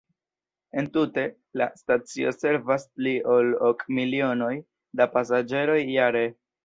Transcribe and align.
Entute, 0.81 1.25
la 1.61 1.67
stacio 1.81 2.33
servas 2.37 2.87
pli 3.01 3.13
ol 3.37 3.53
ok 3.69 3.85
milionoj 3.99 4.51
da 5.03 5.09
pasaĝeroj 5.19 5.79
jare. 5.99 6.25